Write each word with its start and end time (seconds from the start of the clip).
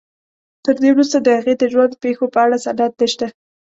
تر 0.63 0.75
دې 0.83 0.89
وروسته 0.93 1.17
د 1.21 1.27
هغې 1.37 1.53
د 1.57 1.63
ژوند 1.73 1.93
پېښو 2.03 2.25
په 2.33 2.39
اړه 2.45 2.57
سند 2.65 2.79
نشته. 3.01 3.27